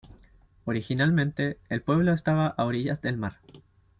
[0.65, 3.37] Originalmente, el pueblo estaba a orillas del mar.